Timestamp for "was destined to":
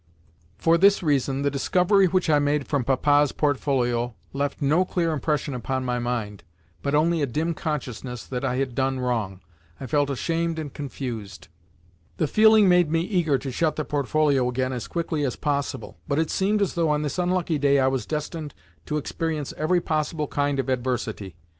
17.85-18.97